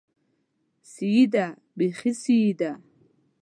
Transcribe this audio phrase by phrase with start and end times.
[0.91, 1.45] سيي ده،
[1.77, 2.71] بېخي سيي ده!